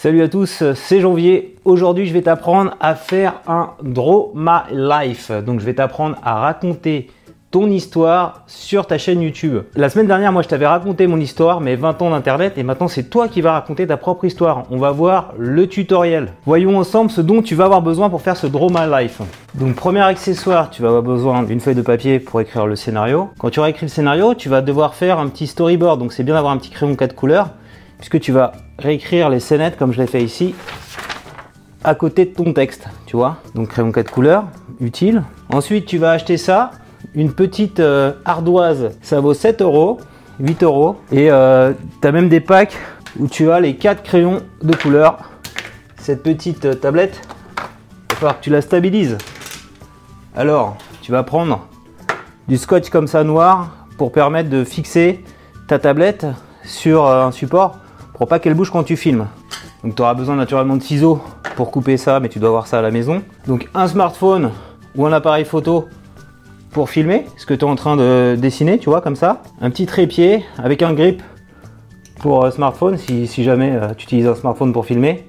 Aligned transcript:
Salut 0.00 0.22
à 0.22 0.28
tous, 0.28 0.62
c'est 0.76 1.00
Janvier. 1.00 1.56
Aujourd'hui, 1.64 2.06
je 2.06 2.12
vais 2.12 2.22
t'apprendre 2.22 2.76
à 2.78 2.94
faire 2.94 3.40
un 3.48 3.70
Draw 3.82 4.30
My 4.32 4.60
Life. 4.72 5.32
Donc, 5.44 5.58
je 5.58 5.64
vais 5.64 5.74
t'apprendre 5.74 6.14
à 6.22 6.36
raconter 6.38 7.10
ton 7.50 7.68
histoire 7.68 8.44
sur 8.46 8.86
ta 8.86 8.96
chaîne 8.96 9.20
YouTube. 9.20 9.64
La 9.74 9.90
semaine 9.90 10.06
dernière, 10.06 10.30
moi, 10.30 10.42
je 10.42 10.48
t'avais 10.48 10.68
raconté 10.68 11.08
mon 11.08 11.18
histoire, 11.18 11.60
mes 11.60 11.74
20 11.74 12.00
ans 12.02 12.10
d'Internet, 12.10 12.58
et 12.58 12.62
maintenant, 12.62 12.86
c'est 12.86 13.10
toi 13.10 13.26
qui 13.26 13.40
vas 13.40 13.50
raconter 13.50 13.88
ta 13.88 13.96
propre 13.96 14.24
histoire. 14.24 14.66
On 14.70 14.76
va 14.76 14.92
voir 14.92 15.34
le 15.36 15.66
tutoriel. 15.66 16.28
Voyons 16.46 16.78
ensemble 16.78 17.10
ce 17.10 17.20
dont 17.20 17.42
tu 17.42 17.56
vas 17.56 17.64
avoir 17.64 17.82
besoin 17.82 18.08
pour 18.08 18.22
faire 18.22 18.36
ce 18.36 18.46
Draw 18.46 18.70
My 18.70 18.88
Life. 18.88 19.20
Donc, 19.54 19.74
premier 19.74 20.02
accessoire, 20.02 20.70
tu 20.70 20.80
vas 20.80 20.88
avoir 20.88 21.02
besoin 21.02 21.42
d'une 21.42 21.58
feuille 21.58 21.74
de 21.74 21.82
papier 21.82 22.20
pour 22.20 22.40
écrire 22.40 22.68
le 22.68 22.76
scénario. 22.76 23.30
Quand 23.40 23.50
tu 23.50 23.58
auras 23.58 23.70
écrit 23.70 23.86
le 23.86 23.90
scénario, 23.90 24.34
tu 24.34 24.48
vas 24.48 24.60
devoir 24.60 24.94
faire 24.94 25.18
un 25.18 25.26
petit 25.26 25.48
storyboard. 25.48 25.98
Donc, 25.98 26.12
c'est 26.12 26.22
bien 26.22 26.34
d'avoir 26.34 26.52
un 26.52 26.58
petit 26.58 26.70
crayon 26.70 26.94
4 26.94 27.16
couleurs, 27.16 27.48
puisque 27.98 28.20
tu 28.20 28.32
vas 28.32 28.52
réécrire 28.78 29.28
les 29.28 29.40
scénettes 29.40 29.76
comme 29.76 29.92
je 29.92 30.00
l'ai 30.00 30.06
fait 30.06 30.22
ici 30.22 30.54
à 31.84 31.94
côté 31.94 32.24
de 32.24 32.34
ton 32.34 32.52
texte, 32.52 32.86
tu 33.06 33.16
vois. 33.16 33.36
Donc 33.54 33.68
crayon 33.68 33.92
4 33.92 34.10
couleurs, 34.10 34.44
utile. 34.80 35.22
Ensuite, 35.50 35.86
tu 35.86 35.98
vas 35.98 36.10
acheter 36.10 36.36
ça, 36.36 36.70
une 37.14 37.32
petite 37.32 37.80
euh, 37.80 38.12
ardoise, 38.24 38.90
ça 39.02 39.20
vaut 39.20 39.34
7 39.34 39.62
euros, 39.62 39.98
8 40.40 40.62
euros. 40.62 40.96
Et 41.12 41.30
euh, 41.30 41.72
tu 42.00 42.08
as 42.08 42.12
même 42.12 42.28
des 42.28 42.40
packs 42.40 42.76
où 43.18 43.26
tu 43.26 43.50
as 43.50 43.60
les 43.60 43.76
4 43.76 44.02
crayons 44.02 44.42
de 44.62 44.74
couleur. 44.74 45.18
Cette 45.96 46.22
petite 46.22 46.64
euh, 46.64 46.74
tablette, 46.74 47.20
il 47.20 48.14
va 48.14 48.16
falloir 48.16 48.38
que 48.38 48.44
tu 48.44 48.50
la 48.50 48.60
stabilises. 48.60 49.16
Alors, 50.36 50.76
tu 51.02 51.12
vas 51.12 51.22
prendre 51.22 51.66
du 52.48 52.56
scotch 52.56 52.90
comme 52.90 53.06
ça 53.06 53.24
noir 53.24 53.86
pour 53.96 54.12
permettre 54.12 54.50
de 54.50 54.64
fixer 54.64 55.24
ta 55.66 55.78
tablette 55.78 56.26
sur 56.64 57.06
un 57.06 57.32
support 57.32 57.78
pour 58.18 58.28
pas 58.28 58.38
qu'elle 58.38 58.54
bouge 58.54 58.70
quand 58.70 58.82
tu 58.82 58.96
filmes. 58.96 59.26
Donc 59.82 59.94
tu 59.94 60.02
auras 60.02 60.14
besoin 60.14 60.36
naturellement 60.36 60.76
de 60.76 60.82
ciseaux 60.82 61.22
pour 61.56 61.70
couper 61.70 61.96
ça, 61.96 62.20
mais 62.20 62.28
tu 62.28 62.38
dois 62.38 62.48
avoir 62.48 62.66
ça 62.66 62.80
à 62.80 62.82
la 62.82 62.90
maison. 62.90 63.22
Donc 63.46 63.68
un 63.74 63.86
smartphone 63.86 64.50
ou 64.96 65.06
un 65.06 65.12
appareil 65.12 65.44
photo 65.44 65.88
pour 66.72 66.90
filmer 66.90 67.26
ce 67.36 67.46
que 67.46 67.54
tu 67.54 67.60
es 67.60 67.68
en 67.68 67.76
train 67.76 67.96
de 67.96 68.36
dessiner, 68.38 68.78
tu 68.78 68.90
vois, 68.90 69.00
comme 69.00 69.16
ça. 69.16 69.42
Un 69.60 69.70
petit 69.70 69.86
trépied 69.86 70.44
avec 70.58 70.82
un 70.82 70.92
grip 70.92 71.22
pour 72.20 72.44
euh, 72.44 72.50
smartphone, 72.50 72.98
si, 72.98 73.44
jamais 73.44 73.70
euh, 73.70 73.94
tu 73.96 74.04
utilises 74.04 74.26
un 74.26 74.34
smartphone 74.34 74.72
pour 74.72 74.84
filmer 74.84 75.27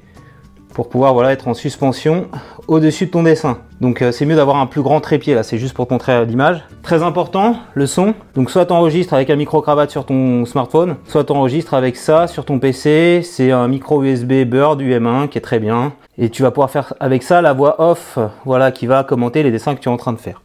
pour 0.80 0.88
pouvoir 0.88 1.13
voilà, 1.13 1.33
être 1.33 1.49
en 1.49 1.53
suspension 1.53 2.30
au-dessus 2.69 3.08
de 3.08 3.11
ton 3.11 3.23
dessin. 3.23 3.58
Donc 3.81 4.02
euh, 4.02 4.13
c'est 4.13 4.25
mieux 4.25 4.38
d'avoir 4.38 4.55
un 4.55 4.66
plus 4.66 4.81
grand 4.81 5.02
trépied 5.02 5.36
là, 5.36 5.44
c'est 5.44 5.58
juste 5.58 5.73
pour 5.73 5.88
te 5.88 5.94
montrer 5.94 6.25
l'image. 6.25 6.63
Très 6.83 7.03
important, 7.03 7.58
le 7.73 7.86
son. 7.86 8.13
Donc 8.33 8.49
soit 8.49 8.66
tu 8.66 8.71
enregistres 8.71 9.13
avec 9.13 9.30
un 9.30 9.36
micro-cravate 9.36 9.91
sur 9.91 10.05
ton 10.05 10.45
smartphone, 10.45 10.95
soit 11.05 11.25
tu 11.25 11.33
enregistres 11.33 11.73
avec 11.73 11.97
ça 11.97 12.27
sur 12.27 12.45
ton 12.45 12.59
PC. 12.59 13.23
C'est 13.25 13.52
un 13.52 13.67
micro 13.67 14.02
USB 14.02 14.45
Bird 14.45 14.81
UM1 14.81 15.27
qui 15.27 15.38
est 15.38 15.41
très 15.41 15.59
bien. 15.59 15.91
Et 16.17 16.30
tu 16.30 16.44
vas 16.44 16.52
pouvoir 16.52 16.71
faire 16.71 16.93
avec 17.02 17.23
ça 17.23 17.41
la 17.41 17.52
voix 17.52 17.81
off 17.81 18.17
voilà, 18.45 18.71
qui 18.71 18.88
va 18.88 19.03
commenter 19.03 19.43
les 19.43 19.52
dessins 19.52 19.75
que 19.75 19.81
tu 19.81 19.89
es 19.89 19.91
en 19.91 19.97
train 19.97 20.14
de 20.14 20.17
faire. 20.17 20.41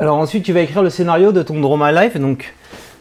Alors 0.00 0.16
ensuite 0.16 0.42
tu 0.42 0.54
vas 0.54 0.60
écrire 0.62 0.82
le 0.82 0.88
scénario 0.88 1.32
de 1.32 1.42
ton 1.42 1.60
Draw 1.60 1.76
Life. 1.92 2.16
Donc 2.16 2.54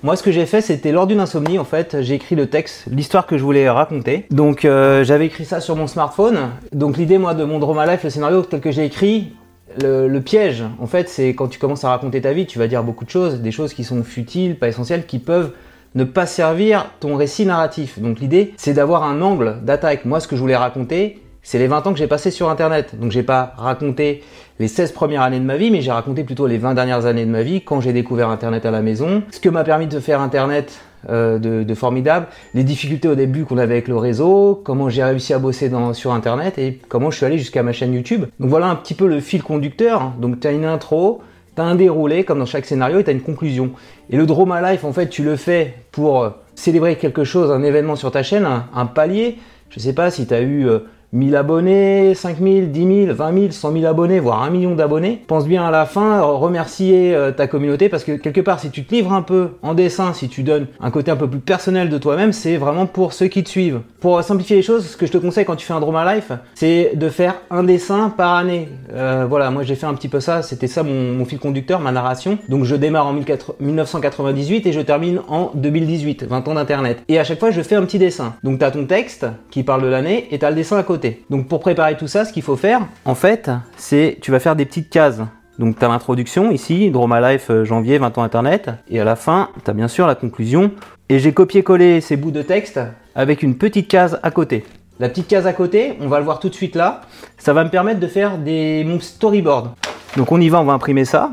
moi, 0.05 0.15
ce 0.15 0.21
que 0.21 0.31
j'ai 0.31 0.45
fait, 0.45 0.61
c'était 0.61 0.91
lors 0.91 1.07
d'une 1.07 1.19
insomnie, 1.19 1.57
en 1.57 1.63
fait, 1.63 1.97
j'ai 2.01 2.13
écrit 2.13 2.35
le 2.35 2.45
texte, 2.45 2.83
l'histoire 2.91 3.25
que 3.25 3.39
je 3.39 3.43
voulais 3.43 3.67
raconter. 3.67 4.27
Donc, 4.29 4.63
euh, 4.63 5.03
j'avais 5.03 5.25
écrit 5.25 5.45
ça 5.45 5.61
sur 5.61 5.75
mon 5.75 5.87
smartphone. 5.87 6.51
Donc, 6.73 6.97
l'idée, 6.97 7.17
moi, 7.17 7.33
de 7.33 7.43
mon 7.43 7.57
Drama 7.57 7.87
Life, 7.87 8.03
le 8.03 8.11
scénario 8.11 8.43
tel 8.43 8.61
que 8.61 8.69
j'ai 8.69 8.85
écrit, 8.85 9.33
le, 9.81 10.19
piège, 10.19 10.63
en 10.79 10.85
fait, 10.85 11.09
c'est 11.09 11.29
quand 11.29 11.47
tu 11.47 11.57
commences 11.57 11.83
à 11.85 11.89
raconter 11.89 12.21
ta 12.21 12.33
vie, 12.33 12.45
tu 12.45 12.59
vas 12.59 12.67
dire 12.67 12.83
beaucoup 12.83 13.03
de 13.03 13.09
choses, 13.09 13.41
des 13.41 13.49
choses 13.49 13.73
qui 13.73 13.83
sont 13.83 14.03
futiles, 14.03 14.59
pas 14.59 14.67
essentielles, 14.67 15.07
qui 15.07 15.17
peuvent 15.17 15.53
ne 15.95 16.03
pas 16.03 16.27
servir 16.27 16.91
ton 16.99 17.15
récit 17.15 17.47
narratif. 17.47 17.97
Donc, 17.97 18.19
l'idée, 18.19 18.53
c'est 18.57 18.73
d'avoir 18.73 19.05
un 19.05 19.23
angle 19.23 19.55
d'attaque. 19.63 20.05
Moi, 20.05 20.19
ce 20.19 20.27
que 20.27 20.35
je 20.35 20.41
voulais 20.41 20.55
raconter, 20.55 21.19
c'est 21.45 21.59
les 21.59 21.67
20 21.67 21.85
ans 21.85 21.93
que 21.93 21.99
j'ai 21.99 22.07
passé 22.07 22.31
sur 22.31 22.49
Internet. 22.49 22.99
Donc 22.99 23.11
j'ai 23.11 23.21
pas 23.21 23.53
raconté 23.57 24.23
les 24.59 24.67
16 24.67 24.91
premières 24.93 25.21
années 25.21 25.39
de 25.39 25.45
ma 25.45 25.57
vie, 25.57 25.69
mais 25.69 25.81
j'ai 25.81 25.91
raconté 25.91 26.23
plutôt 26.23 26.47
les 26.47 26.57
20 26.57 26.73
dernières 26.73 27.05
années 27.05 27.23
de 27.23 27.29
ma 27.29 27.43
vie 27.43 27.61
quand 27.61 27.81
j'ai 27.81 27.93
découvert 27.93 28.29
Internet 28.29 28.65
à 28.65 28.71
la 28.71 28.81
maison. 28.81 29.21
Ce 29.29 29.39
que 29.39 29.49
m'a 29.49 29.63
permis 29.63 29.85
de 29.85 29.99
faire 29.99 30.21
Internet 30.21 30.79
euh, 31.07 31.37
de, 31.37 31.75
formidable, 31.75 32.25
les 32.55 32.63
difficultés 32.63 33.07
au 33.07 33.13
début 33.13 33.45
qu'on 33.45 33.59
avait 33.59 33.73
avec 33.73 33.87
le 33.87 33.95
réseau, 33.95 34.59
comment 34.65 34.89
j'ai 34.89 35.03
réussi 35.03 35.35
à 35.35 35.39
bosser 35.39 35.71
sur 35.93 36.13
Internet 36.13 36.57
et 36.57 36.79
comment 36.89 37.11
je 37.11 37.17
suis 37.17 37.27
allé 37.27 37.37
jusqu'à 37.37 37.61
ma 37.61 37.73
chaîne 37.73 37.93
YouTube. 37.93 38.25
Donc 38.39 38.49
voilà 38.49 38.65
un 38.65 38.75
petit 38.75 38.95
peu 38.95 39.05
le 39.05 39.19
fil 39.19 39.43
conducteur. 39.43 40.13
Donc 40.19 40.39
tu 40.39 40.47
as 40.47 40.51
une 40.51 40.65
intro, 40.65 41.21
tu 41.55 41.61
as 41.61 41.65
un 41.65 41.75
déroulé 41.75 42.23
comme 42.23 42.39
dans 42.39 42.47
chaque 42.47 42.65
scénario 42.65 42.97
et 42.97 43.03
tu 43.03 43.11
as 43.11 43.13
une 43.13 43.21
conclusion. 43.21 43.69
Et 44.09 44.17
le 44.17 44.25
Draw 44.25 44.47
My 44.47 44.63
Life, 44.63 44.83
en 44.83 44.93
fait, 44.93 45.09
tu 45.09 45.23
le 45.23 45.35
fais 45.35 45.75
pour 45.91 46.23
euh, 46.23 46.31
célébrer 46.55 46.95
quelque 46.95 47.23
chose, 47.23 47.51
un 47.51 47.61
événement 47.61 47.95
sur 47.95 48.09
ta 48.09 48.23
chaîne, 48.23 48.47
un, 48.73 48.85
palier. 48.87 49.37
Je 49.69 49.79
sais 49.79 49.93
pas 49.93 50.09
si 50.09 50.25
tu 50.25 50.33
as 50.33 50.41
eu... 50.41 50.67
Euh, 50.67 50.79
1000 51.15 51.35
abonnés, 51.37 52.13
5000, 52.13 52.71
10 52.71 53.05
000, 53.05 53.15
20 53.15 53.33
000, 53.33 53.51
100 53.51 53.71
000 53.71 53.85
abonnés, 53.85 54.19
voire 54.19 54.43
un 54.43 54.49
million 54.49 54.75
d'abonnés. 54.75 55.23
Pense 55.27 55.47
bien 55.47 55.65
à 55.65 55.71
la 55.71 55.85
fin, 55.85 56.21
remercier 56.21 57.15
euh, 57.15 57.31
ta 57.31 57.47
communauté 57.47 57.87
parce 57.87 58.03
que 58.03 58.11
quelque 58.11 58.41
part, 58.41 58.59
si 58.59 58.69
tu 58.69 58.83
te 58.83 58.93
livres 58.93 59.13
un 59.13 59.21
peu 59.21 59.51
en 59.61 59.73
dessin, 59.73 60.13
si 60.13 60.27
tu 60.27 60.43
donnes 60.43 60.67
un 60.81 60.91
côté 60.91 61.11
un 61.11 61.15
peu 61.15 61.29
plus 61.29 61.39
personnel 61.39 61.89
de 61.89 61.97
toi-même, 61.97 62.33
c'est 62.33 62.57
vraiment 62.57 62.85
pour 62.85 63.13
ceux 63.13 63.27
qui 63.27 63.43
te 63.43 63.49
suivent. 63.49 63.79
Pour 64.01 64.21
simplifier 64.23 64.57
les 64.57 64.61
choses, 64.61 64.85
ce 64.87 64.97
que 64.97 65.05
je 65.05 65.11
te 65.11 65.17
conseille 65.17 65.45
quand 65.45 65.55
tu 65.55 65.65
fais 65.65 65.73
un 65.73 65.79
Draw 65.79 65.91
My 65.91 66.15
Life, 66.15 66.31
c'est 66.53 66.91
de 66.95 67.09
faire 67.09 67.35
un 67.49 67.63
dessin 67.63 68.09
par 68.09 68.35
année. 68.35 68.67
Euh, 68.93 69.25
voilà, 69.27 69.49
moi 69.51 69.63
j'ai 69.63 69.75
fait 69.75 69.85
un 69.85 69.93
petit 69.93 70.09
peu 70.09 70.19
ça, 70.19 70.41
c'était 70.41 70.67
ça 70.67 70.83
mon, 70.83 71.23
fil 71.23 71.39
conducteur, 71.39 71.79
ma 71.79 71.93
narration. 71.93 72.37
Donc 72.49 72.65
je 72.65 72.75
démarre 72.75 73.07
en 73.07 73.13
1998 73.13 74.65
et 74.65 74.73
je 74.73 74.81
termine 74.81 75.21
en 75.29 75.51
2018, 75.55 76.25
20 76.25 76.47
ans 76.49 76.53
d'internet. 76.55 77.03
Et 77.07 77.19
à 77.19 77.23
chaque 77.23 77.39
fois, 77.39 77.51
je 77.51 77.61
fais 77.61 77.75
un 77.75 77.83
petit 77.83 77.99
dessin. 77.99 78.35
Donc 78.43 78.59
tu 78.59 78.65
as 78.65 78.71
ton 78.71 78.85
texte 78.85 79.25
qui 79.49 79.63
parle 79.63 79.81
de 79.81 79.87
l'année 79.87 80.27
et 80.31 80.39
tu 80.39 80.45
as 80.45 80.49
le 80.49 80.55
dessin 80.55 80.77
à 80.77 80.83
côté. 80.83 81.04
Donc 81.29 81.47
pour 81.47 81.59
préparer 81.59 81.97
tout 81.97 82.07
ça, 82.07 82.25
ce 82.25 82.33
qu'il 82.33 82.43
faut 82.43 82.55
faire, 82.55 82.81
en 83.05 83.15
fait, 83.15 83.49
c'est 83.77 84.17
tu 84.21 84.31
vas 84.31 84.39
faire 84.39 84.55
des 84.55 84.65
petites 84.65 84.89
cases. 84.89 85.21
Donc 85.59 85.79
tu 85.79 85.85
as 85.85 85.87
l'introduction 85.87 86.51
ici, 86.51 86.91
Draw 86.91 87.07
My 87.07 87.21
Life 87.21 87.49
euh, 87.49 87.63
janvier 87.63 87.97
20 87.97 88.17
ans 88.17 88.23
internet 88.23 88.71
et 88.89 88.99
à 88.99 89.05
la 89.05 89.15
fin, 89.15 89.49
tu 89.63 89.71
as 89.71 89.73
bien 89.73 89.87
sûr 89.87 90.05
la 90.05 90.15
conclusion 90.15 90.71
et 91.07 91.19
j'ai 91.19 91.33
copié-collé 91.33 92.01
ces 92.01 92.17
bouts 92.17 92.31
de 92.31 92.41
texte 92.41 92.79
avec 93.15 93.41
une 93.41 93.57
petite 93.57 93.87
case 93.87 94.19
à 94.21 94.31
côté. 94.31 94.65
La 94.99 95.07
petite 95.07 95.27
case 95.27 95.47
à 95.47 95.53
côté, 95.53 95.97
on 96.01 96.07
va 96.07 96.19
le 96.19 96.25
voir 96.25 96.39
tout 96.39 96.49
de 96.49 96.53
suite 96.53 96.75
là, 96.75 97.01
ça 97.37 97.53
va 97.53 97.63
me 97.63 97.69
permettre 97.69 97.99
de 97.99 98.07
faire 98.07 98.37
des 98.37 98.83
mon 98.85 98.99
storyboard. 98.99 99.71
Donc 100.17 100.31
on 100.31 100.41
y 100.41 100.49
va, 100.49 100.59
on 100.59 100.65
va 100.65 100.73
imprimer 100.73 101.05
ça. 101.05 101.31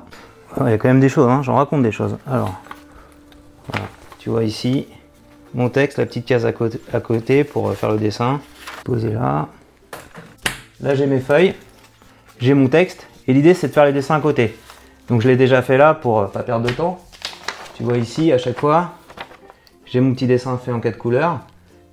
Il 0.61 0.71
y 0.71 0.73
a 0.73 0.79
quand 0.79 0.89
même 0.89 1.01
des 1.01 1.09
choses, 1.09 1.29
hein, 1.29 1.43
j'en 1.43 1.57
raconte 1.57 1.83
des 1.83 1.93
choses. 1.93 2.17
Alors, 2.31 2.61
tu 4.19 4.31
vois 4.31 4.45
ici, 4.45 4.87
mon 5.55 5.69
texte, 5.69 5.99
la 5.99 6.07
petite 6.07 6.27
case 6.27 6.47
à 6.47 6.53
côté, 6.53 6.81
à 6.93 7.01
côté 7.01 7.45
pour 7.45 7.69
euh, 7.69 7.73
faire 7.73 7.91
le 7.91 7.99
dessin. 7.99 8.41
Poser 8.85 9.13
là. 9.13 9.49
Là, 10.83 10.97
j'ai 10.97 11.07
mes 11.07 11.21
feuilles, 11.21 11.55
j'ai 12.41 12.55
mon 12.55 12.67
texte, 12.67 13.07
et 13.29 13.33
l'idée, 13.33 13.55
c'est 13.55 13.69
de 13.69 13.73
faire 13.73 13.85
les 13.85 13.93
dessins 13.93 14.17
à 14.17 14.21
côté. 14.21 14.57
Donc, 15.09 15.21
je 15.21 15.29
l'ai 15.29 15.37
déjà 15.37 15.63
fait 15.63 15.79
là 15.79 15.95
pour 15.95 16.19
euh, 16.19 16.27
pas 16.27 16.43
perdre 16.43 16.67
de 16.67 16.73
temps. 16.73 16.99
Tu 17.77 17.85
vois 17.85 17.99
ici, 17.99 18.33
à 18.33 18.39
chaque 18.39 18.59
fois, 18.59 18.91
j'ai 19.87 20.01
mon 20.01 20.13
petit 20.13 20.27
dessin 20.27 20.59
fait 20.59 20.73
en 20.73 20.81
quatre 20.81 20.99
couleurs. 20.99 21.39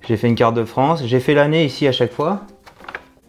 J'ai 0.08 0.16
fait 0.16 0.26
une 0.26 0.34
carte 0.34 0.56
de 0.56 0.64
France. 0.64 1.04
J'ai 1.06 1.20
fait 1.20 1.34
l'année 1.34 1.64
ici 1.64 1.86
à 1.86 1.92
chaque 1.92 2.12
fois. 2.12 2.40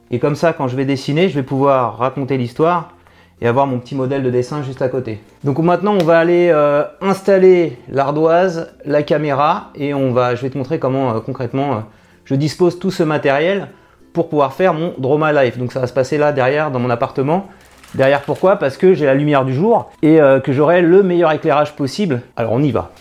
Et 0.10 0.18
comme 0.18 0.36
ça, 0.36 0.52
quand 0.52 0.68
je 0.68 0.76
vais 0.76 0.86
dessiner, 0.86 1.30
je 1.30 1.36
vais 1.36 1.44
pouvoir 1.44 1.98
raconter 1.98 2.38
l'histoire 2.38 2.94
et 3.40 3.48
avoir 3.48 3.68
mon 3.68 3.78
petit 3.78 3.94
modèle 3.94 4.24
de 4.24 4.32
dessin 4.32 4.64
juste 4.64 4.82
à 4.82 4.90
côté. 4.90 5.20
Donc 5.44 5.60
maintenant, 5.60 5.94
on 5.94 6.04
va 6.04 6.18
aller 6.18 6.50
euh, 6.52 6.84
installer 7.02 7.78
l'ardoise, 7.88 8.74
la 8.84 9.04
caméra 9.04 9.70
et 9.76 9.94
on 9.94 10.12
va, 10.12 10.34
je 10.34 10.42
vais 10.42 10.50
te 10.50 10.58
montrer 10.58 10.80
comment 10.80 11.16
euh, 11.16 11.20
concrètement 11.20 11.84
je 12.26 12.36
dispose 12.36 12.80
tout 12.80 12.92
ce 12.92 13.04
matériel 13.04 13.68
pour 14.14 14.30
pouvoir 14.30 14.54
faire 14.54 14.74
mon 14.74 14.94
Droma 14.98 15.32
Life. 15.44 15.58
Donc 15.58 15.72
ça 15.72 15.80
va 15.80 15.88
se 15.88 15.94
passer 15.94 16.18
là 16.18 16.32
derrière 16.32 16.72
dans 16.72 16.80
mon 16.80 16.90
appartement. 16.90 17.48
Derrière 17.96 18.22
pourquoi? 18.22 18.56
Parce 18.56 18.78
que 18.78 18.94
j'ai 18.94 19.06
la 19.06 19.14
lumière 19.14 19.44
du 19.46 19.54
jour 19.54 19.92
et 20.02 20.22
euh, 20.22 20.40
que 20.40 20.54
j'aurai 20.54 20.82
le 20.82 21.04
meilleur 21.04 21.32
éclairage 21.32 21.76
possible. 21.76 22.22
Alors 22.36 22.54
on 22.54 22.62
y 22.62 22.72
va. 22.72 22.92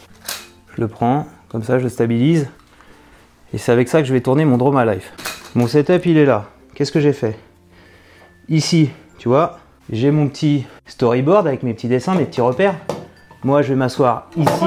Je 0.75 0.81
le 0.81 0.89
prends, 0.89 1.27
comme 1.49 1.63
ça 1.63 1.79
je 1.79 1.85
le 1.85 1.89
stabilise. 1.89 2.49
Et 3.53 3.59
c'est 3.59 3.73
avec 3.73 3.89
ça 3.89 4.01
que 4.01 4.09
je 4.09 4.13
vais 4.13 4.21
tourner 4.21 4.45
mon 4.45 4.57
Droma 4.57 4.85
Life. 4.85 5.13
Mon 5.55 5.67
setup 5.67 6.07
il 6.07 6.17
est 6.17 6.27
là. 6.27 6.47
Qu'est-ce 6.75 6.93
que 6.93 7.01
j'ai 7.01 7.13
fait? 7.13 7.37
Ici, 8.49 8.91
tu 9.19 9.29
vois, 9.29 9.59
j'ai 9.91 10.11
mon 10.11 10.29
petit 10.29 10.67
storyboard 10.87 11.47
avec 11.47 11.63
mes 11.63 11.75
petits 11.75 11.89
dessins, 11.89 12.15
mes 12.15 12.25
petits 12.25 12.41
repères. 12.41 12.75
Moi 13.45 13.63
je 13.63 13.69
vais 13.69 13.77
m'asseoir 13.77 14.29
ici. 14.37 14.65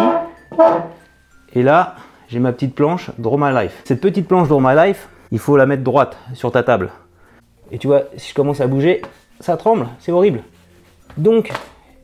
Et 1.53 1.63
là, 1.63 1.95
j'ai 2.29 2.39
ma 2.39 2.51
petite 2.51 2.75
planche 2.75 3.11
Draw 3.17 3.37
My 3.37 3.53
Life. 3.53 3.81
Cette 3.83 4.01
petite 4.01 4.27
planche 4.27 4.47
Draw 4.47 4.59
My 4.59 4.75
Life, 4.75 5.07
il 5.33 5.39
faut 5.39 5.57
la 5.57 5.65
mettre 5.65 5.83
droite 5.83 6.15
sur 6.35 6.51
ta 6.51 6.61
table. 6.61 6.91
Et 7.71 7.79
tu 7.79 7.87
vois, 7.87 8.03
si 8.17 8.29
je 8.29 8.35
commence 8.35 8.61
à 8.61 8.67
bouger, 8.67 9.01
ça 9.39 9.57
tremble, 9.57 9.87
c'est 9.99 10.11
horrible. 10.11 10.41
Donc, 11.17 11.51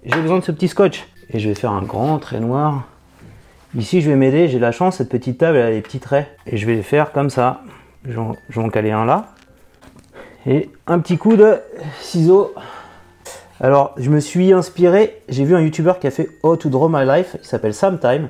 j'ai 0.03 0.19
besoin 0.19 0.39
de 0.39 0.43
ce 0.43 0.51
petit 0.51 0.67
scotch. 0.67 1.07
Et 1.29 1.37
je 1.37 1.47
vais 1.47 1.53
faire 1.53 1.71
un 1.71 1.83
grand 1.83 2.17
trait 2.17 2.39
noir. 2.39 2.87
Ici, 3.77 4.01
je 4.01 4.09
vais 4.09 4.15
m'aider, 4.15 4.47
j'ai 4.47 4.57
la 4.57 4.71
chance, 4.71 4.95
cette 4.97 5.09
petite 5.09 5.37
table, 5.37 5.57
elle 5.57 5.67
a 5.67 5.71
des 5.71 5.81
petits 5.81 5.99
traits. 5.99 6.27
Et 6.47 6.57
je 6.57 6.65
vais 6.65 6.73
les 6.73 6.81
faire 6.81 7.11
comme 7.11 7.29
ça. 7.29 7.61
Je 8.03 8.19
vais 8.19 8.61
en 8.61 8.69
caler 8.69 8.89
un 8.89 9.05
là. 9.05 9.27
Et 10.47 10.71
un 10.87 10.97
petit 10.97 11.19
coup 11.19 11.35
de 11.35 11.59
ciseaux. 12.01 12.55
Alors, 13.59 13.93
je 13.97 14.09
me 14.09 14.19
suis 14.19 14.53
inspiré, 14.53 15.21
j'ai 15.29 15.43
vu 15.43 15.55
un 15.55 15.61
YouTuber 15.61 15.93
qui 16.01 16.07
a 16.07 16.11
fait 16.11 16.29
How 16.41 16.55
to 16.55 16.69
Draw 16.69 16.89
My 16.89 17.05
Life, 17.05 17.35
il 17.39 17.45
s'appelle 17.45 17.75
Samtime. 17.75 18.29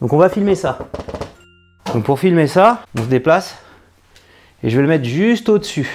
Donc 0.00 0.12
on 0.12 0.16
va 0.16 0.28
filmer 0.28 0.56
ça. 0.56 0.78
Donc 1.94 2.02
pour 2.02 2.18
filmer 2.18 2.48
ça, 2.48 2.82
on 2.98 3.02
se 3.02 3.08
déplace 3.08 3.62
Et 4.62 4.70
je 4.70 4.76
vais 4.76 4.82
le 4.82 4.88
mettre 4.88 5.04
juste 5.04 5.48
au-dessus. 5.48 5.88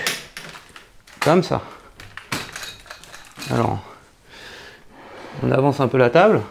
Comme 1.21 1.41
ça. 1.43 1.61
Alors, 3.49 3.79
on 5.41 5.51
avance 5.51 5.79
un 5.79 5.87
peu 5.87 5.97
la 5.97 6.09
table. 6.09 6.41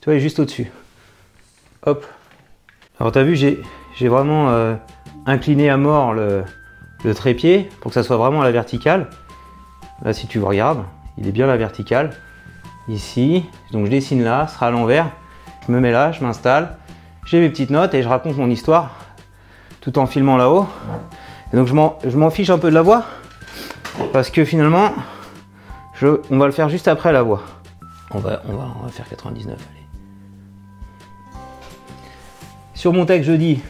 Tu 0.00 0.06
vois, 0.06 0.14
il 0.14 0.18
est 0.18 0.20
juste 0.20 0.38
au-dessus. 0.40 0.70
Hop. 1.86 2.06
Alors, 3.00 3.12
tu 3.12 3.18
as 3.18 3.22
vu, 3.24 3.36
j'ai 3.36 4.08
vraiment 4.08 4.50
euh, 4.50 4.74
incliné 5.26 5.70
à 5.70 5.76
mort 5.76 6.12
le, 6.12 6.44
le 7.04 7.14
trépied 7.14 7.70
pour 7.80 7.90
que 7.90 7.94
ça 7.94 8.02
soit 8.02 8.16
vraiment 8.16 8.42
à 8.42 8.44
la 8.44 8.52
verticale. 8.52 9.08
Là, 10.04 10.12
si 10.12 10.26
tu 10.26 10.40
regardes, 10.40 10.84
il 11.16 11.26
est 11.26 11.32
bien 11.32 11.46
à 11.46 11.48
la 11.48 11.56
verticale. 11.56 12.10
Ici, 12.88 13.44
donc 13.70 13.86
je 13.86 13.90
dessine 13.90 14.22
là, 14.22 14.46
ce 14.48 14.54
sera 14.54 14.66
à 14.66 14.70
l'envers. 14.70 15.08
Je 15.66 15.72
me 15.72 15.80
mets 15.80 15.92
là, 15.92 16.12
je 16.12 16.22
m'installe. 16.22 16.76
J'ai 17.24 17.40
mes 17.40 17.48
petites 17.48 17.70
notes 17.70 17.94
et 17.94 18.02
je 18.02 18.08
raconte 18.08 18.36
mon 18.36 18.50
histoire 18.50 18.90
tout 19.80 19.98
en 19.98 20.06
filmant 20.06 20.36
là-haut. 20.36 20.66
Et 21.52 21.56
donc 21.56 21.66
je 21.66 22.16
m'en 22.16 22.30
fiche 22.30 22.50
un 22.50 22.58
peu 22.58 22.70
de 22.70 22.74
la 22.74 22.82
voix 22.82 23.04
parce 24.12 24.30
que 24.30 24.44
finalement, 24.44 24.92
on 26.30 26.38
va 26.38 26.46
le 26.46 26.52
faire 26.52 26.68
juste 26.68 26.88
après 26.88 27.12
la 27.12 27.22
voix. 27.22 27.42
On 28.14 28.18
va, 28.18 28.42
faire 28.90 29.08
99, 29.08 29.54
allez. 29.54 29.80
Sur 32.74 32.92
mon 32.92 33.06
texte, 33.06 33.30
je 33.30 33.36
dis, 33.36 33.60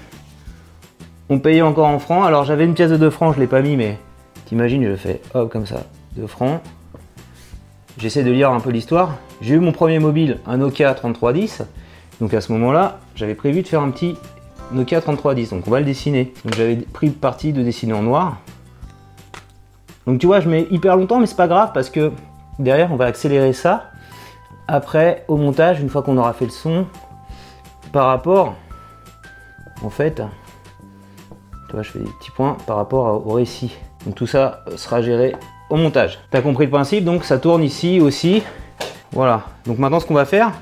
on 1.28 1.38
payait 1.38 1.62
encore 1.62 1.86
en 1.86 1.98
francs. 1.98 2.24
Alors 2.24 2.44
j'avais 2.44 2.64
une 2.64 2.74
pièce 2.74 2.90
de 2.90 2.96
2 2.96 3.10
francs, 3.10 3.34
je 3.34 3.40
l'ai 3.40 3.46
pas 3.46 3.62
mis, 3.62 3.76
mais 3.76 3.98
t'imagines, 4.46 4.84
je 4.84 4.96
fais 4.96 5.20
hop 5.34 5.52
comme 5.52 5.66
ça, 5.66 5.84
2 6.16 6.26
francs. 6.26 6.60
J'essaie 7.98 8.24
de 8.24 8.30
lire 8.30 8.50
un 8.50 8.60
peu 8.60 8.70
l'histoire. 8.70 9.16
J'ai 9.40 9.54
eu 9.54 9.60
mon 9.60 9.72
premier 9.72 9.98
mobile, 9.98 10.38
un 10.46 10.56
Nokia 10.56 10.94
3310. 10.94 11.62
Donc 12.20 12.34
à 12.34 12.40
ce 12.40 12.52
moment-là, 12.52 13.00
j'avais 13.14 13.34
prévu 13.34 13.62
de 13.62 13.68
faire 13.68 13.82
un 13.82 13.90
petit 13.90 14.16
Nokia 14.72 15.00
3310. 15.00 15.50
Donc 15.50 15.66
on 15.66 15.70
va 15.70 15.80
le 15.80 15.86
dessiner. 15.86 16.32
Donc 16.44 16.54
j'avais 16.54 16.76
pris 16.76 17.10
parti 17.10 17.52
de 17.52 17.62
dessiner 17.62 17.92
en 17.92 18.02
noir. 18.02 18.38
Donc 20.06 20.20
tu 20.20 20.26
vois, 20.26 20.40
je 20.40 20.48
mets 20.48 20.66
hyper 20.70 20.96
longtemps, 20.96 21.20
mais 21.20 21.26
c'est 21.26 21.36
pas 21.36 21.48
grave 21.48 21.70
parce 21.72 21.90
que 21.90 22.12
derrière, 22.58 22.92
on 22.92 22.96
va 22.96 23.06
accélérer 23.06 23.52
ça. 23.52 23.90
Après, 24.68 25.24
au 25.28 25.36
montage, 25.36 25.80
une 25.80 25.88
fois 25.88 26.02
qu'on 26.02 26.16
aura 26.16 26.32
fait 26.32 26.44
le 26.44 26.50
son, 26.50 26.86
par 27.92 28.06
rapport, 28.06 28.54
en 29.84 29.90
fait, 29.90 30.22
tu 31.68 31.72
vois, 31.72 31.82
je 31.82 31.90
fais 31.90 31.98
des 31.98 32.10
petits 32.20 32.30
points 32.30 32.56
par 32.66 32.76
rapport 32.76 33.26
au 33.26 33.32
récit. 33.34 33.76
Donc 34.06 34.14
tout 34.14 34.26
ça 34.26 34.64
sera 34.76 35.02
géré 35.02 35.34
au 35.70 35.76
montage. 35.76 36.18
Tu 36.30 36.36
as 36.36 36.42
compris 36.42 36.64
le 36.66 36.70
principe, 36.70 37.04
donc 37.04 37.24
ça 37.24 37.38
tourne 37.38 37.62
ici 37.62 38.00
aussi. 38.00 38.42
Voilà. 39.12 39.42
Donc 39.66 39.78
maintenant, 39.78 40.00
ce 40.00 40.06
qu'on 40.06 40.14
va 40.14 40.24
faire, 40.24 40.52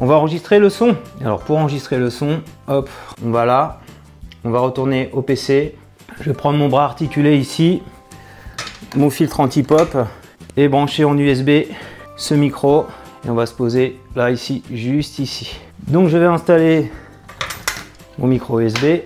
on 0.00 0.06
va 0.06 0.16
enregistrer 0.16 0.58
le 0.58 0.70
son. 0.70 0.96
Alors 1.20 1.40
pour 1.40 1.58
enregistrer 1.58 1.98
le 1.98 2.10
son, 2.10 2.40
hop, 2.66 2.88
on 3.24 3.30
va 3.30 3.44
là. 3.44 3.80
On 4.42 4.50
va 4.50 4.60
retourner 4.60 5.10
au 5.12 5.20
PC. 5.20 5.76
Je 6.18 6.24
vais 6.24 6.32
prendre 6.32 6.58
mon 6.58 6.68
bras 6.68 6.84
articulé 6.84 7.36
ici, 7.36 7.82
mon 8.96 9.10
filtre 9.10 9.40
anti-pop 9.40 9.96
et 10.56 10.68
brancher 10.68 11.04
en 11.04 11.16
USB 11.16 11.50
ce 12.16 12.34
micro. 12.34 12.86
Et 13.26 13.30
on 13.30 13.34
va 13.34 13.44
se 13.44 13.54
poser 13.54 14.00
là, 14.16 14.30
ici, 14.30 14.62
juste 14.70 15.18
ici. 15.18 15.60
Donc 15.88 16.08
je 16.08 16.16
vais 16.16 16.26
installer 16.26 16.90
mon 18.18 18.26
micro 18.26 18.60
USB. 18.60 19.02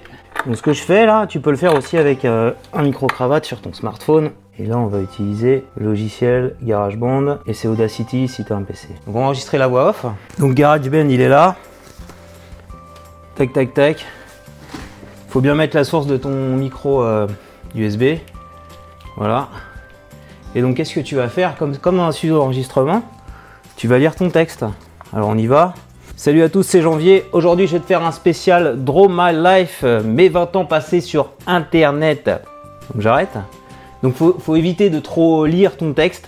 Donc 0.47 0.57
ce 0.57 0.63
que 0.63 0.73
je 0.73 0.83
fais 0.83 1.07
là, 1.07 1.27
tu 1.27 1.41
peux 1.41 1.51
le 1.51 1.57
faire 1.57 1.75
aussi 1.75 1.97
avec 1.97 2.25
euh, 2.25 2.53
un 2.73 2.83
micro 2.83 3.09
cravate 3.09 3.45
sur 3.45 3.61
ton 3.61 3.73
smartphone. 3.73 4.31
Et 4.59 4.67
là, 4.67 4.79
on 4.79 4.87
va 4.87 5.01
utiliser 5.01 5.65
le 5.77 5.87
logiciel 5.87 6.55
GarageBand 6.63 7.39
et 7.47 7.55
c'est 7.55 7.67
Audacity 7.67 8.29
si 8.29 8.45
tu 8.45 8.53
as 8.53 8.57
un 8.57 8.63
PC. 8.63 8.87
Donc 9.07 9.17
on 9.17 9.19
va 9.19 9.27
enregistrer 9.27 9.59
la 9.59 9.67
voix 9.67 9.89
off. 9.89 10.07
Donc 10.39 10.55
GarageBand, 10.55 11.09
il 11.09 11.21
est 11.21 11.29
là. 11.29 11.57
Tac, 13.35 13.53
tac, 13.53 13.75
tac. 13.75 14.07
Faut 15.29 15.41
bien 15.41 15.57
mettre 15.57 15.75
la 15.75 15.83
source 15.83 16.07
de 16.07 16.17
ton 16.17 16.31
micro 16.31 17.05
USB. 17.75 18.03
Euh, 18.03 18.17
voilà. 19.17 19.49
Et 20.55 20.63
donc, 20.63 20.77
qu'est-ce 20.77 20.95
que 20.95 21.01
tu 21.01 21.17
vas 21.17 21.29
faire? 21.29 21.57
Comme, 21.57 21.77
comme 21.77 21.97
dans 21.97 22.05
un 22.05 22.13
studio 22.13 22.37
d'enregistrement 22.37 23.03
Tu 23.77 23.89
vas 23.89 23.99
lire 23.99 24.15
ton 24.15 24.31
texte. 24.31 24.65
Alors, 25.13 25.31
on 25.31 25.37
y 25.37 25.49
va. 25.49 25.75
Salut 26.15 26.45
à 26.45 26.49
tous, 26.49 26.63
c'est 26.63 26.81
Janvier. 26.81 27.25
Aujourd'hui, 27.33 27.67
je 27.67 27.73
vais 27.73 27.81
te 27.81 27.87
faire 27.87 28.05
un 28.05 28.13
spécial 28.13 28.85
Draw 28.85 29.09
My 29.11 29.33
Life, 29.35 29.83
mes 29.83 30.29
20 30.29 30.55
ans 30.55 30.65
passés 30.65 31.01
sur 31.01 31.31
Internet. 31.49 32.31
Donc, 32.93 33.03
j'arrête. 33.03 33.37
Donc 34.05 34.17
faut, 34.17 34.37
faut 34.39 34.55
éviter 34.55 34.91
de 34.91 35.01
trop 35.01 35.47
lire 35.47 35.79
ton 35.79 35.95
texte, 35.95 36.27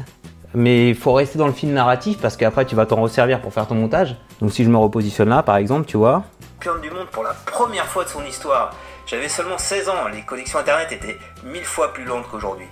mais 0.54 0.88
il 0.88 0.94
faut 0.94 1.12
rester 1.12 1.38
dans 1.38 1.46
le 1.46 1.52
film 1.52 1.74
narratif 1.74 2.16
parce 2.22 2.38
qu'après 2.38 2.64
tu 2.64 2.74
vas 2.74 2.86
t'en 2.86 3.02
resservir 3.02 3.42
pour 3.42 3.52
faire 3.52 3.66
ton 3.66 3.74
montage. 3.74 4.16
Donc 4.40 4.50
si 4.50 4.64
je 4.64 4.70
me 4.70 4.78
repositionne 4.78 5.28
là 5.28 5.42
par 5.42 5.58
exemple, 5.58 5.84
tu 5.84 5.98
vois. 5.98 6.24
Championne 6.64 6.80
du 6.80 6.90
monde 6.90 7.08
pour 7.12 7.22
la 7.22 7.34
première 7.34 7.84
fois 7.84 8.04
de 8.04 8.08
son 8.08 8.24
histoire. 8.24 8.70
J'avais 9.04 9.28
seulement 9.28 9.58
16 9.58 9.90
ans, 9.90 10.08
les 10.10 10.22
connexions 10.22 10.58
internet 10.58 10.90
étaient 10.90 11.18
mille 11.44 11.66
fois 11.66 11.92
plus 11.92 12.04
lentes 12.04 12.24
qu'aujourd'hui. 12.30 12.64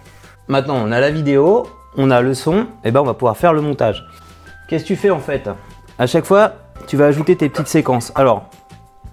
Maintenant 0.48 0.76
on 0.76 0.90
a 0.90 1.00
la 1.00 1.10
vidéo, 1.10 1.66
on 1.98 2.10
a 2.10 2.22
le 2.22 2.32
son, 2.32 2.66
et 2.82 2.90
ben 2.90 3.00
on 3.00 3.04
va 3.04 3.12
pouvoir 3.12 3.36
faire 3.36 3.52
le 3.52 3.60
montage. 3.60 4.06
Qu'est-ce 4.70 4.84
que 4.84 4.88
tu 4.88 4.96
fais 4.96 5.10
en 5.10 5.20
fait? 5.20 5.50
À 5.98 6.06
chaque 6.06 6.24
fois, 6.24 6.52
tu 6.86 6.96
vas 6.96 7.04
ajouter 7.04 7.36
tes 7.36 7.50
petites 7.50 7.68
séquences. 7.68 8.10
Alors, 8.14 8.48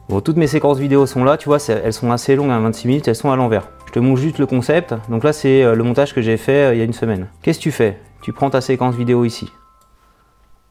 bon, 0.07 0.21
toutes 0.21 0.37
mes 0.37 0.47
séquences 0.47 0.77
vidéo 0.77 1.05
sont 1.05 1.25
là, 1.25 1.35
tu 1.35 1.49
vois, 1.49 1.57
elles 1.67 1.91
sont 1.91 2.13
assez 2.13 2.37
longues 2.37 2.51
à 2.51 2.59
26 2.59 2.87
minutes, 2.87 3.07
elles 3.09 3.15
sont 3.17 3.29
à 3.29 3.35
l'envers. 3.35 3.67
Je 3.91 3.95
te 3.95 3.99
montre 3.99 4.21
juste 4.21 4.37
le 4.37 4.45
concept. 4.45 4.95
Donc 5.09 5.25
là, 5.25 5.33
c'est 5.33 5.63
euh, 5.63 5.75
le 5.75 5.83
montage 5.83 6.15
que 6.15 6.21
j'ai 6.21 6.37
fait 6.37 6.67
euh, 6.67 6.73
il 6.73 6.77
y 6.77 6.81
a 6.81 6.85
une 6.85 6.93
semaine. 6.93 7.27
Qu'est-ce 7.41 7.59
que 7.59 7.63
tu 7.63 7.71
fais? 7.73 7.99
Tu 8.21 8.31
prends 8.31 8.49
ta 8.49 8.61
séquence 8.61 8.95
vidéo 8.95 9.25
ici. 9.25 9.51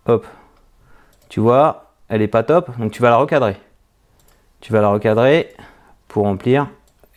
Hop. 0.07 0.27
Tu 1.29 1.39
vois, 1.39 1.93
elle 2.09 2.23
est 2.23 2.29
pas 2.29 2.45
top, 2.45 2.71
donc 2.79 2.93
tu 2.93 3.03
vas 3.03 3.11
la 3.11 3.19
recadrer. 3.19 3.59
Tu 4.63 4.73
vas 4.73 4.81
la 4.81 4.89
recadrer 4.89 5.55
pour 6.09 6.25
remplir 6.25 6.69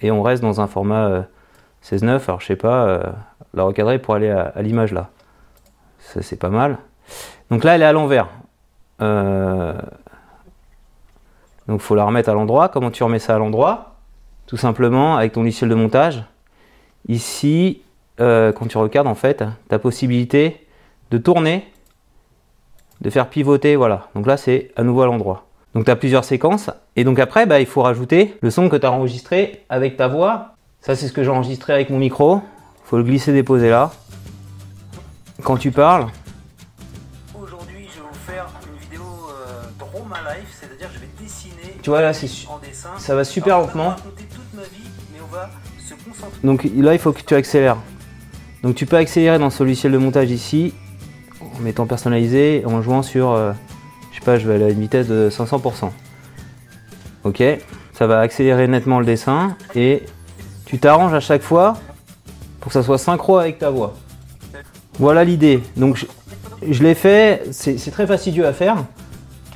et 0.01 0.11
on 0.11 0.21
reste 0.21 0.43
dans 0.43 0.59
un 0.59 0.67
format 0.67 1.25
16-9. 1.85 2.05
Euh, 2.09 2.19
Alors 2.27 2.41
je 2.41 2.47
sais 2.47 2.57
pas, 2.57 3.15
la 3.53 3.63
recadrer 3.63 3.97
pour 3.97 4.15
aller 4.15 4.29
à, 4.29 4.61
l'image 4.61 4.91
là. 4.91 5.09
Ça 5.99 6.21
c'est 6.21 6.35
pas 6.35 6.49
mal. 6.49 6.79
Donc 7.49 7.63
là, 7.63 7.75
elle 7.75 7.81
est 7.81 7.85
à 7.85 7.93
l'envers. 7.93 8.27
Donc 8.99 9.79
il 11.69 11.79
faut 11.79 11.95
la 11.95 12.03
remettre 12.03 12.27
à 12.27 12.33
l'endroit. 12.33 12.67
Comment 12.67 12.91
tu 12.91 13.05
remets 13.05 13.19
ça 13.19 13.35
à 13.35 13.37
l'endroit? 13.37 13.92
Tout 14.47 14.57
simplement 14.57 15.17
avec 15.17 15.33
ton 15.33 15.41
logiciel 15.41 15.69
de 15.69 15.75
montage. 15.75 16.23
Ici, 17.07 17.81
euh, 18.19 18.51
quand 18.51 18.67
tu 18.67 18.77
regardes 18.77 19.07
en 19.07 19.15
fait, 19.15 19.43
tu 19.69 19.75
as 19.75 19.79
possibilité 19.79 20.65
de 21.11 21.17
tourner, 21.17 21.67
de 23.01 23.09
faire 23.09 23.29
pivoter, 23.29 23.75
voilà. 23.75 24.07
Donc 24.15 24.27
là, 24.27 24.37
c'est 24.37 24.71
à 24.75 24.83
nouveau 24.83 25.01
à 25.01 25.05
l'endroit. 25.05 25.45
Donc 25.73 25.85
tu 25.85 25.91
as 25.91 25.95
plusieurs 25.95 26.23
séquences, 26.23 26.69
et 26.95 27.03
donc 27.03 27.19
après, 27.19 27.45
bah, 27.45 27.59
il 27.59 27.65
faut 27.65 27.81
rajouter 27.81 28.37
le 28.41 28.49
son 28.51 28.69
que 28.69 28.75
tu 28.75 28.85
as 28.85 28.91
enregistré 28.91 29.63
avec 29.69 29.97
ta 29.97 30.07
voix. 30.07 30.55
Ça, 30.81 30.95
c'est 30.95 31.07
ce 31.07 31.13
que 31.13 31.23
j'ai 31.23 31.29
enregistré 31.29 31.73
avec 31.73 31.89
mon 31.89 31.97
micro. 31.97 32.41
Il 32.85 32.89
faut 32.89 32.97
le 32.97 33.03
glisser, 33.03 33.33
déposer 33.33 33.69
là. 33.69 33.91
Quand 35.43 35.57
tu 35.57 35.71
parles, 35.71 36.07
Aujourd'hui, 37.35 37.87
je 37.89 37.99
vais 37.99 38.07
vous 38.07 38.31
faire 38.31 38.47
une 38.67 38.79
vidéo 38.79 39.01
euh, 39.01 39.63
Draw 39.79 40.05
My 40.05 40.37
Life, 40.37 40.57
c'est-à-dire 40.59 40.89
je 40.93 40.99
vais 40.99 41.09
dessiner 41.19 41.63
tu 41.83 41.89
vois, 41.89 42.01
là, 42.01 42.13
c'est 42.13 42.27
en 42.47 42.59
dessin. 42.59 42.91
ça 42.97 43.13
va 43.13 43.25
super 43.25 43.59
lentement. 43.59 43.97
Donc 46.43 46.67
là, 46.75 46.93
il 46.93 46.99
faut 46.99 47.11
que 47.11 47.21
tu 47.21 47.33
accélères. 47.33 47.77
Donc 48.63 48.75
tu 48.75 48.85
peux 48.85 48.95
accélérer 48.95 49.39
dans 49.39 49.49
ce 49.49 49.63
logiciel 49.63 49.91
de 49.91 49.97
montage 49.97 50.31
ici, 50.31 50.73
en 51.41 51.59
mettant 51.59 51.85
personnalisé, 51.85 52.63
en 52.65 52.81
jouant 52.81 53.03
sur, 53.03 53.31
euh, 53.31 53.51
je 54.11 54.19
sais 54.19 54.25
pas, 54.25 54.37
je 54.37 54.47
vais 54.47 54.55
aller 54.55 54.65
à 54.65 54.69
une 54.69 54.79
vitesse 54.79 55.07
de 55.07 55.29
500%. 55.29 55.89
Ok, 57.25 57.43
ça 57.93 58.07
va 58.07 58.19
accélérer 58.19 58.67
nettement 58.67 58.99
le 58.99 59.05
dessin 59.05 59.55
et 59.75 60.03
tu 60.65 60.79
t'arranges 60.79 61.13
à 61.13 61.19
chaque 61.19 61.41
fois 61.41 61.75
pour 62.59 62.69
que 62.69 62.73
ça 62.73 62.83
soit 62.83 62.97
synchro 62.97 63.37
avec 63.37 63.59
ta 63.59 63.69
voix. 63.69 63.95
Voilà 64.97 65.23
l'idée. 65.23 65.61
Donc 65.75 66.05
je, 66.67 66.83
l'ai 66.83 66.95
fait, 66.95 67.43
c'est 67.51 67.91
très 67.91 68.07
fastidieux 68.07 68.45
à 68.45 68.53
faire. 68.53 68.77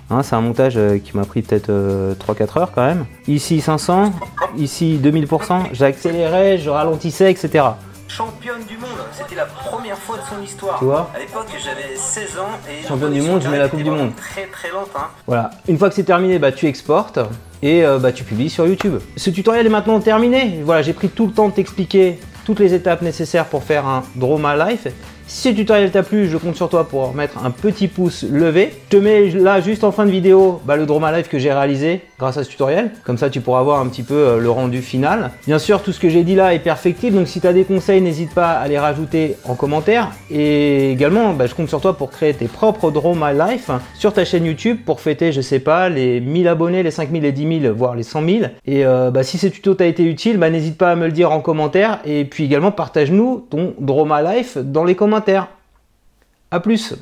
Hein, 0.10 0.24
c'est 0.24 0.36
un 0.36 0.41
montage 0.41 0.75
euh, 0.77 1.00
qui 1.00 1.15
m'a 1.17 1.25
pris 1.25 1.41
peut-être 1.41 1.69
3-4 1.69 2.60
heures 2.60 2.72
quand 2.74 2.86
même. 2.86 3.05
Ici 3.27 3.60
500, 3.60 4.13
ici 4.57 4.99
2000%, 5.01 5.69
j'accélérais, 5.73 6.57
je 6.57 6.69
ralentissais, 6.69 7.31
etc. 7.31 7.65
Championne 8.07 8.63
du 8.67 8.77
monde, 8.77 8.89
c'était 9.11 9.35
la 9.35 9.45
première 9.45 9.97
fois 9.97 10.17
de 10.17 10.21
son 10.23 10.41
histoire. 10.41 10.79
Tu 10.79 10.85
vois 10.85 11.11
À 11.13 11.19
l'époque, 11.19 11.47
j'avais 11.63 11.95
16 11.95 12.39
ans 12.39 12.47
et 12.69 12.87
Championne 12.87 13.13
du 13.13 13.21
monde, 13.21 13.41
je 13.41 13.49
mets 13.49 13.59
la 13.59 13.67
Coupe 13.67 13.83
du 13.83 13.91
monde. 13.91 14.15
Très 14.15 14.45
très 14.47 14.71
lente. 14.71 14.89
Hein. 14.95 15.07
Voilà, 15.25 15.51
une 15.67 15.77
fois 15.77 15.89
que 15.89 15.95
c'est 15.95 16.03
terminé, 16.03 16.39
bah, 16.39 16.51
tu 16.51 16.67
exportes 16.67 17.19
et 17.61 17.83
euh, 17.83 17.99
bah, 17.99 18.11
tu 18.11 18.23
publies 18.23 18.49
sur 18.49 18.65
YouTube. 18.65 18.99
Ce 19.17 19.29
tutoriel 19.29 19.65
est 19.65 19.69
maintenant 19.69 19.99
terminé. 19.99 20.61
Voilà, 20.63 20.81
j'ai 20.81 20.93
pris 20.93 21.09
tout 21.09 21.27
le 21.27 21.33
temps 21.33 21.49
de 21.49 21.53
t'expliquer 21.53 22.19
toutes 22.45 22.59
les 22.59 22.73
étapes 22.73 23.01
nécessaires 23.01 23.45
pour 23.45 23.63
faire 23.63 23.85
un 23.85 24.03
Draw 24.15 24.37
My 24.37 24.57
Life. 24.57 24.87
Si 25.29 25.50
ce 25.50 25.53
tutoriel 25.53 25.91
t'a 25.91 26.03
plu, 26.03 26.29
je 26.29 26.38
compte 26.38 26.55
sur 26.55 26.69
toi 26.69 26.88
pour 26.88 27.13
mettre 27.13 27.43
un 27.43 27.51
petit 27.51 27.89
pouce 27.89 28.24
levé. 28.24 28.72
Je 28.86 28.98
te 28.98 29.03
mets 29.03 29.29
là 29.31 29.60
juste 29.60 29.84
en 29.84 29.91
fin 29.91 30.05
de 30.05 30.10
vidéo 30.10 30.62
bah, 30.63 30.77
le 30.77 30.86
Droma 30.86 31.12
Live 31.12 31.27
que 31.27 31.38
j'ai 31.38 31.51
réalisé 31.51 32.00
grâce 32.17 32.38
à 32.38 32.46
ce 32.46 32.50
tutoriel. 32.50 32.91
Comme 33.03 33.17
ça, 33.17 33.29
tu 33.29 33.41
pourras 33.41 33.62
voir 33.62 33.81
un 33.81 33.88
petit 33.88 34.03
peu 34.03 34.15
euh, 34.15 34.39
le 34.39 34.50
rendu 34.50 34.81
final. 34.81 35.31
Bien 35.46 35.60
sûr, 35.60 35.84
tout 35.84 35.91
ce 35.91 36.00
que 36.00 36.07
j'ai 36.07 36.24
dit 36.24 36.36
là 36.36 36.53
est 36.53 36.60
perfectible, 36.60 37.17
donc 37.17 37.27
si 37.27 37.41
tu 37.41 37.48
as 37.48 37.51
des 37.51 37.65
conseils, 37.65 38.00
n'hésite 38.00 38.34
pas 38.34 38.51
à 38.51 38.69
les 38.69 38.79
rajouter 38.79 39.36
en 39.43 39.55
commentaire. 39.55 40.12
Et 40.31 40.91
également, 40.91 41.34
bah, 41.34 41.46
je 41.46 41.53
compte 41.55 41.67
sur 41.67 41.81
toi 41.81 41.98
pour 41.98 42.10
créer 42.10 42.34
tes 42.34 42.48
propres 42.48 42.89
Droma 42.89 43.34
Life 43.34 43.69
sur 43.96 44.13
ta 44.13 44.24
chaîne 44.24 44.46
YouTube 44.46 44.77
pour 44.86 45.01
fêter, 45.01 45.34
je 45.34 45.41
sais 45.41 45.60
pas, 45.60 45.89
les 45.89 46.22
1000 46.22 46.48
abonnés, 46.48 46.84
les 46.84 46.91
5000, 46.91 47.22
les 47.22 47.34
10 47.34 47.62
000, 47.63 47.75
voire 47.75 47.96
les 47.96 48.03
100 48.03 48.25
000. 48.25 48.38
Et 48.65 48.86
euh, 48.86 49.12
bah, 49.12 49.24
si 49.24 49.38
ce 49.38 49.48
tuto 49.48 49.74
t'a 49.74 49.88
été 49.88 50.03
utile, 50.03 50.39
n'hésite 50.39 50.77
pas 50.77 50.91
à 50.91 50.96
me 50.96 51.05
le 51.05 51.12
dire 51.12 51.34
en 51.34 51.41
commentaire. 51.41 52.00
Et 52.05 52.24
puis 52.24 52.46
également, 52.46 52.72
partage-nous 52.72 53.46
ton 53.50 53.74
Droma 53.81 54.22
Life 54.22 54.57
dans 54.57 54.86
les 54.86 54.96
A 56.51 56.59
plus 56.59 56.93